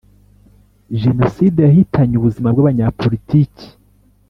Genoside 1.01 1.59
yahitanye 1.69 2.15
ubuzima 2.17 2.47
bw’abanyapolitiki 2.53 3.67